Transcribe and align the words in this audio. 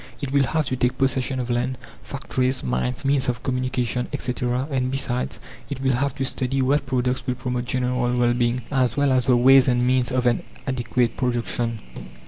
It 0.19 0.31
will 0.31 0.45
have 0.45 0.65
to 0.65 0.75
take 0.75 0.97
possession 0.97 1.39
of 1.39 1.51
land, 1.51 1.77
factories, 2.01 2.63
mines, 2.63 3.05
means 3.05 3.29
of 3.29 3.43
communication, 3.43 4.07
etc., 4.11 4.67
and 4.71 4.89
besides, 4.89 5.39
it 5.69 5.79
will 5.79 5.93
have 5.93 6.15
to 6.15 6.25
study 6.25 6.59
what 6.63 6.87
products 6.87 7.27
will 7.27 7.35
promote 7.35 7.65
general 7.65 8.17
well 8.17 8.33
being, 8.33 8.63
as 8.71 8.97
well 8.97 9.11
as 9.11 9.25
the 9.27 9.37
ways 9.37 9.67
and 9.67 9.85
means 9.85 10.11
of 10.11 10.25
an 10.25 10.41
adequate 10.65 11.17
production. 11.17 11.81